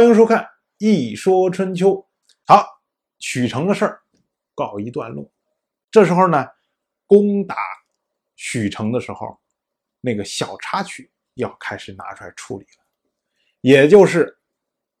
[0.00, 0.42] 欢迎收看
[0.78, 1.90] 《一说春秋》。
[2.46, 2.66] 好，
[3.18, 4.00] 许城的事儿
[4.54, 5.30] 告一段落。
[5.90, 6.46] 这时候呢，
[7.06, 7.54] 攻打
[8.34, 9.38] 许城的时候，
[10.00, 12.84] 那个小插曲要开始拿出来处理了，
[13.60, 14.38] 也就是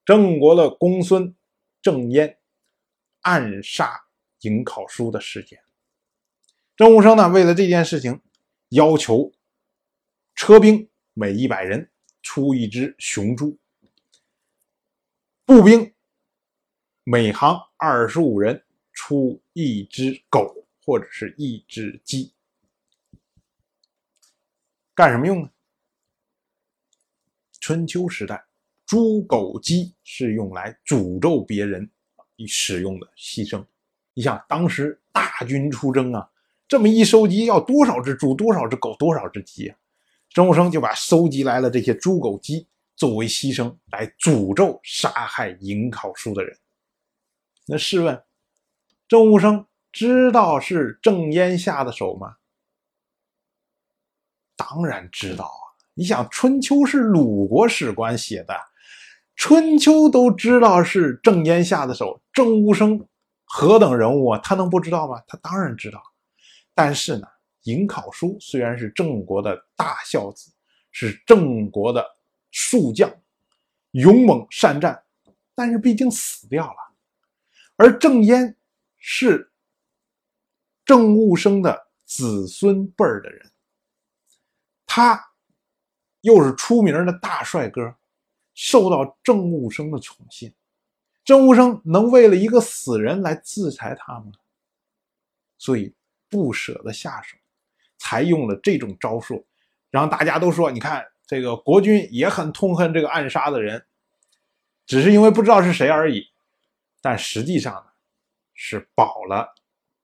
[0.04, 1.34] 郑国的公孙
[1.80, 2.36] 郑淹
[3.22, 3.98] 暗杀
[4.38, 5.58] 颍考叔的事件。
[6.76, 8.20] 郑武生呢，为了这件事情，
[8.68, 9.32] 要求
[10.34, 11.90] 车兵每一百人
[12.20, 13.58] 出一只雄猪。
[15.50, 15.92] 步兵
[17.02, 22.32] 每行二十五人出一只狗或者是一只鸡，
[24.94, 25.50] 干什么用呢？
[27.60, 28.40] 春秋时代，
[28.86, 31.90] 猪狗鸡是用来诅咒别人
[32.46, 33.66] 使用的牺牲。
[34.14, 36.30] 你想，当时大军出征啊，
[36.68, 39.76] 这么一收集要多少只猪、多少只狗、多少只鸡啊？
[40.28, 42.68] 郑武生就把收集来了这些猪狗鸡。
[43.00, 46.54] 作为牺牲来诅咒杀害颍考叔的人，
[47.66, 48.22] 那试问，
[49.08, 52.36] 郑武生知道是郑淹下的手吗？
[54.54, 55.64] 当然知道啊！
[55.94, 58.52] 你想，《春秋》是鲁国史官写的，
[59.34, 63.08] 《春秋》都知道是郑淹下的手，郑武生
[63.44, 64.38] 何等人物啊？
[64.44, 65.22] 他能不知道吗？
[65.26, 66.02] 他当然知道。
[66.74, 67.26] 但是呢，
[67.64, 70.52] 颍考叔虽然是郑国的大孝子，
[70.92, 72.06] 是郑国的。
[72.50, 73.12] 数将
[73.92, 75.04] 勇猛善战，
[75.54, 76.94] 但是毕竟死掉了。
[77.76, 78.56] 而郑淹
[78.98, 79.52] 是
[80.84, 83.50] 郑务生的子孙辈儿的人，
[84.86, 85.32] 他
[86.20, 87.96] 又是出名的大帅哥，
[88.54, 90.52] 受到郑务生的宠信。
[91.24, 94.32] 郑务生能为了一个死人来制裁他吗？
[95.58, 95.94] 所以
[96.28, 97.36] 不舍得下手，
[97.98, 99.46] 才用了这种招数，
[99.90, 103.86] 让大家都说：“你看。”这个国君也很痛恨这个暗杀的人，
[104.84, 106.28] 只是因为不知道是谁而已。
[107.00, 107.92] 但实际上呢，
[108.52, 109.54] 是保了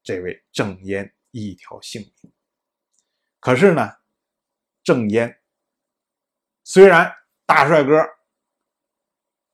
[0.05, 2.33] 这位郑淹一条性命。
[3.41, 3.97] 可是呢，
[4.85, 5.43] 郑淹
[6.63, 7.13] 虽然
[7.45, 8.01] 大帅哥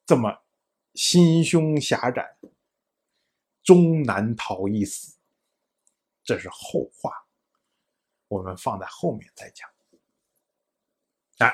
[0.04, 0.42] 这么
[0.92, 2.36] 心胸狭窄，
[3.62, 5.16] 终难逃一死。
[6.22, 7.10] 这是后话，
[8.28, 9.72] 我们放在后面再讲。
[11.42, 11.53] 哎，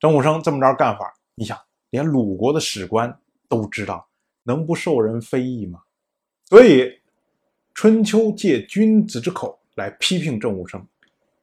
[0.00, 1.56] 郑武生这么着干法，你想，
[1.90, 3.16] 连鲁国的史官
[3.48, 4.08] 都知道，
[4.42, 5.80] 能不受人非议吗？
[6.46, 7.00] 所以，
[7.74, 10.84] 春秋借君子之口来批评郑武生，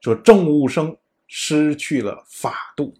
[0.01, 2.93] 说郑武生失去了法度。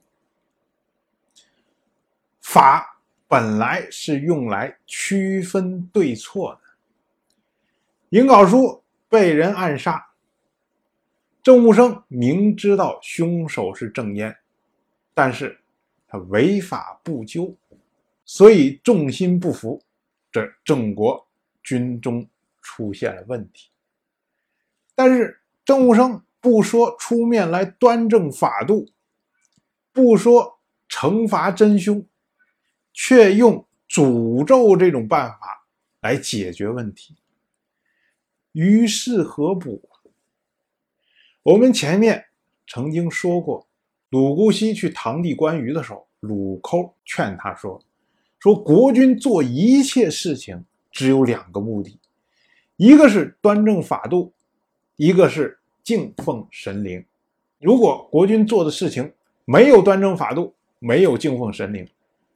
[2.40, 6.62] 法本来是用来区分对错的。
[8.12, 10.06] 颍考叔被人暗杀。
[11.44, 14.36] 郑武生明知道凶手是郑渊，
[15.16, 15.60] 但是
[16.08, 17.56] 他违法不究，
[18.26, 19.82] 所以众心不服，
[20.32, 21.26] 这郑国
[21.64, 22.28] 军中
[22.62, 23.72] 出现了问题。
[24.94, 28.88] 但是郑武生不说出面来端正法度，
[29.92, 30.60] 不说
[30.90, 32.06] 惩罚真凶，
[32.94, 35.66] 却用诅咒这种办法
[36.02, 37.16] 来解决问题，
[38.52, 39.90] 于事何补？
[41.44, 42.26] 我们前面
[42.68, 43.68] 曾经说过，
[44.10, 47.82] 鲁姑息去堂弟关羽的时候，鲁抠劝他说
[48.40, 52.00] ：“说国君做一切事情只有两个目的，
[52.78, 54.32] 一个是端正法度，
[54.96, 57.04] 一个是敬奉神灵。
[57.60, 59.12] 如果国君做的事情
[59.44, 61.88] 没有端正法度，没有敬奉神灵，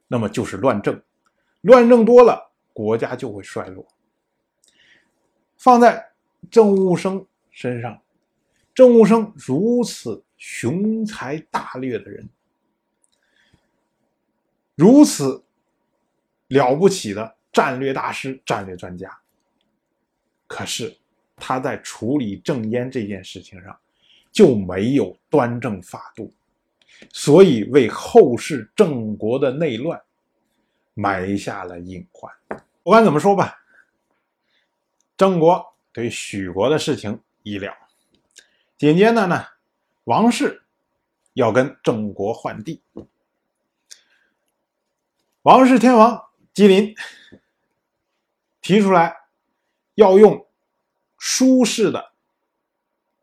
[0.08, 1.00] 那么就是乱政，
[1.62, 3.86] 乱政多了，国家就会衰落。
[5.56, 6.10] 放在
[6.50, 7.98] 郑务生身上。”
[8.72, 12.26] 郑务生如此雄才大略的人，
[14.74, 15.44] 如此
[16.48, 19.20] 了不起的战略大师、战略专家，
[20.46, 20.96] 可是
[21.36, 23.78] 他在处理郑烟这件事情上
[24.32, 26.32] 就没有端正法度，
[27.12, 30.00] 所以为后世郑国的内乱
[30.94, 32.32] 埋下了隐患。
[32.82, 33.62] 不管怎么说吧，
[35.18, 35.62] 郑国
[35.92, 37.74] 对许国的事情已了。
[38.78, 39.44] 紧接着呢，
[40.04, 40.62] 王室
[41.34, 42.82] 要跟郑国换地。
[45.42, 46.94] 王室天王姬林
[48.60, 49.16] 提出来，
[49.94, 50.46] 要用
[51.18, 52.12] 舒氏的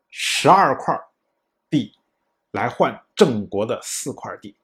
[0.08, 0.98] 十二块
[1.68, 1.96] 地
[2.52, 4.56] 来换郑国的四块地。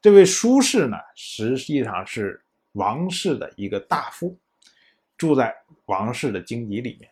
[0.00, 4.38] 这位舒氏呢，实际上是王室的一个大夫，
[5.18, 5.54] 住在
[5.86, 7.10] 王室的荆棘里面。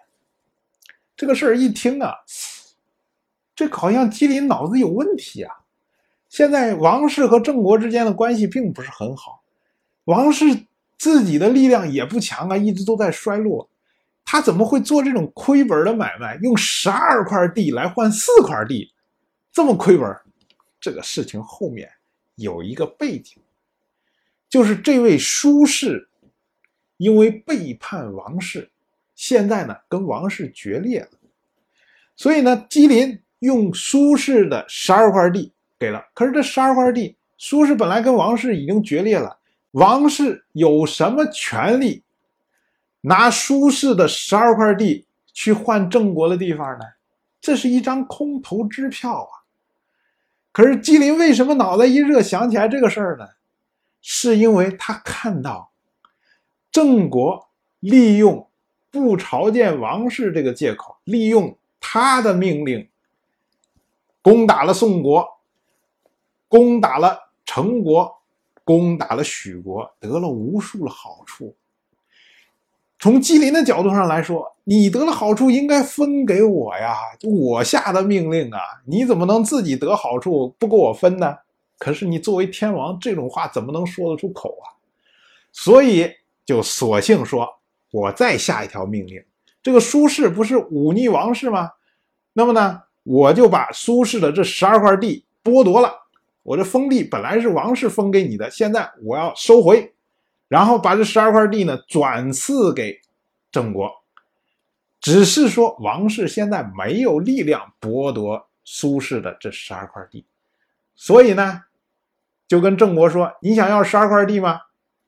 [1.17, 2.15] 这个事儿一听啊。
[3.59, 5.53] 这好像吉林脑子有问题啊！
[6.29, 9.43] 现在王室和郑国之间的关系并不是很好，
[10.05, 10.45] 王室
[10.97, 13.69] 自己的力量也不强啊，一直都在衰落，
[14.25, 16.39] 他怎么会做这种亏本的买卖？
[16.41, 18.93] 用十二块地来换四块地，
[19.51, 20.17] 这么亏本？
[20.81, 21.91] 这个事情后面
[22.37, 23.43] 有一个背景，
[24.49, 26.09] 就是这位舒氏
[26.97, 28.71] 因为背叛王室，
[29.17, 31.11] 现在呢跟王室决裂了，
[32.15, 36.05] 所以呢吉林用苏氏的十二块地给了。
[36.15, 39.39] 可是这十二块地，苏氏本来跟王氏已经决裂了，
[39.73, 42.03] 王氏有什么权利
[43.03, 46.85] 拿苏氏的十二块地去换郑国的地方呢？
[47.41, 49.47] 这是一张空头支票啊！
[50.51, 53.29] 可是吉林为什么脑袋一热想起来这个事儿呢？
[54.01, 55.71] 是因为他看到
[56.73, 57.49] 郑国
[57.79, 58.49] 利用
[58.91, 62.89] 不朝见王室这个借口，利用他的命令
[64.29, 65.27] 攻打了宋国，
[66.49, 68.15] 攻打了成国，
[68.63, 71.57] 攻打了许国，得了无数的好处。
[72.99, 81.35] 从吉林的角度上来说，你得了好处应该分给我呀，我下的命令啊，你怎么能自己得好处不给我分呢？
[81.79, 84.77] 可是你作为天王，这种话怎么能说得出口啊？
[85.55, 86.07] 所以
[86.45, 87.49] 就索性说，
[87.93, 89.25] 我再下一条命令。
[89.63, 91.73] 这个苏氏不是忤逆王室吗？
[92.35, 95.91] 那么呢，我就把苏轼的这十二块地剥夺了。
[96.43, 99.95] 我这封地本来是王室封给你的，现在我要收回。
[100.47, 103.01] 然后把这十二块地呢转赐给
[103.51, 103.91] 郑国，
[105.01, 110.25] 只是说王室现在没有力量剥夺苏轼的这十二块地，
[110.95, 111.63] 所以呢，
[112.47, 114.61] 就跟郑国说：“你想要十二块地吗？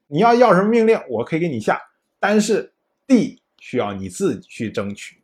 [0.09, 1.81] 你要要什么命令，我可以给你下，
[2.19, 2.73] 但是
[3.07, 5.23] 地需要你自己去争取。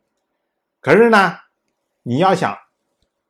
[0.81, 1.37] 可是呢，
[2.01, 2.57] 你要想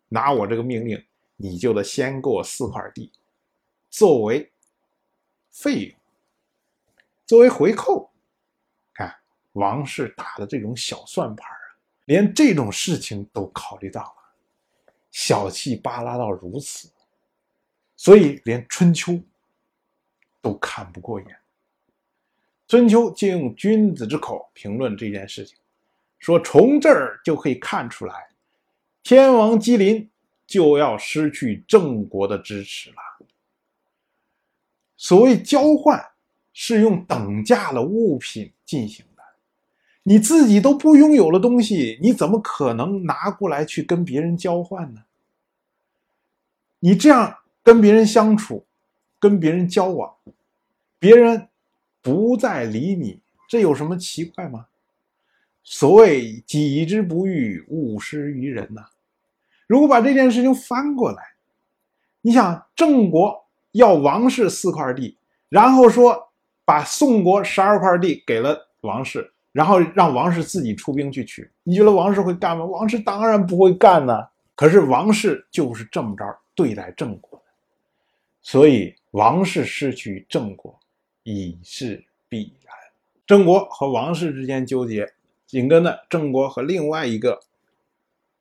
[0.09, 1.03] 拿我这个命令，
[1.35, 3.11] 你就得先给我四块地
[3.89, 4.51] 作为
[5.51, 5.97] 费用。”
[7.27, 8.09] 作为回扣，
[8.93, 9.13] 看
[9.51, 11.75] 王室打的这种小算盘啊，
[12.05, 16.89] 连这种事情都考虑到了，小气巴拉到如此，
[17.97, 19.19] 所以连春秋
[20.41, 21.37] 都看不过眼。
[22.65, 25.57] 春秋借用君子之口评论这件事情，
[26.19, 28.26] 说从这儿就可以看出来，
[29.07, 30.09] 天王姬林
[30.45, 32.97] 就要失去郑国的支持了。
[34.97, 36.03] 所谓交换。
[36.59, 39.21] 是用等价的物品进行的，
[40.01, 45.03] 你自己都不拥有的东西，你怎么可能拿过来去跟别人交换呢？
[46.79, 48.65] 你这样跟别人相处，
[49.19, 50.11] 跟别人交往，
[50.97, 51.47] 别人
[52.01, 54.65] 不再理你，这有什么奇怪吗？
[55.61, 58.83] 所谓己之不欲，勿施于人呐。
[59.67, 61.21] 如果把这件事情翻过来，
[62.21, 65.17] 你想郑国要王室四块地，
[65.49, 66.25] 然后说。
[66.67, 71.49] 把宋国十二块地给了王室，然后让王室自己出兵去取。
[71.63, 72.65] 你觉得王室会干吗？
[72.65, 74.27] 王室当然不会干呢。
[74.53, 77.45] 可是王室就是这么着对待郑国的，
[78.41, 80.77] 所以王室失去郑国
[81.23, 82.75] 已是必然。
[83.25, 85.09] 郑国和王室之间纠结，
[85.45, 87.39] 紧跟着郑国和另外一个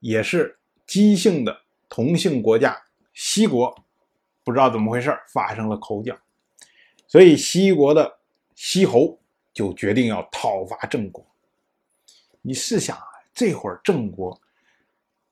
[0.01, 0.56] 也是
[0.87, 1.57] 姬姓的
[1.89, 2.81] 同姓国家
[3.13, 3.75] 西国，
[4.45, 6.17] 不知道怎么回事发生了口角，
[7.07, 8.17] 所以西国的。
[8.59, 9.19] 西侯
[9.53, 11.23] 就决定要讨伐郑国。
[12.41, 14.41] 你试想啊，这会儿郑国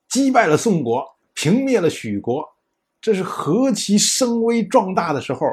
[0.07, 2.47] 击败了宋国，平灭了许国，
[3.01, 5.47] 这是何其声威壮大的时候！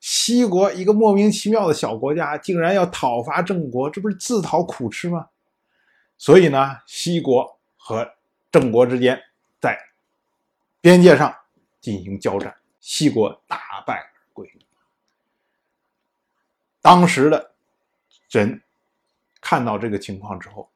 [0.00, 5.28] 西国一个莫名其妙的小国家，竟然要讨伐郑国，这不是自讨苦吃吗？
[6.18, 8.06] 所以呢，西国和
[8.52, 9.18] 郑国之间
[10.84, 11.34] 边界上
[11.80, 14.46] 进行交战，西国大败而归。
[16.82, 17.52] 当时的
[18.28, 18.60] 人
[19.40, 20.68] 看到这个情况之后，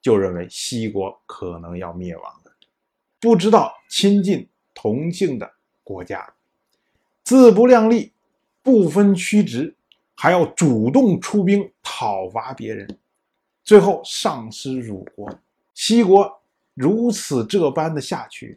[0.00, 2.52] 就认为西国可能要灭亡了。
[3.18, 5.52] 不知道亲近同姓的
[5.82, 6.32] 国家，
[7.24, 8.12] 自不量力，
[8.62, 9.74] 不分曲直，
[10.14, 13.00] 还要主动出兵讨伐别人，
[13.64, 15.28] 最后丧失辱国。
[15.74, 16.40] 西国
[16.74, 18.56] 如此这般的下去，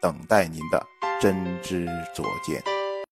[0.00, 0.84] 等待您的
[1.20, 2.77] 真知灼见。